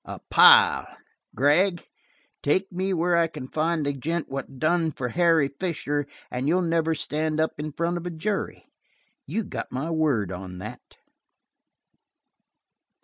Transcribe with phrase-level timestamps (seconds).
[0.03, 0.87] A pile!
[1.35, 1.85] Gregg,
[2.41, 6.63] take me where I can find the gent what done for Harry Fisher and you'll
[6.63, 8.65] never stand up in front of a jury.
[9.27, 10.97] You got my word on that."